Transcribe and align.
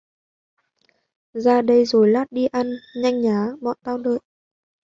ra 1.33 1.61
đây 1.61 1.85
rồi 1.85 2.07
lát 2.09 2.25
đi 2.31 2.45
ăn, 2.47 2.71
nhanh 2.95 3.21
nhá, 3.21 3.45
bọn 3.61 3.77
tao 3.83 3.97
đợi 3.97 4.19